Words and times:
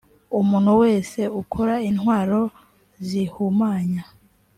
umuntu 0.39 0.71
wese 0.81 1.19
ukora 1.41 1.75
intwaro 1.89 2.41
zihumanya 3.07 4.03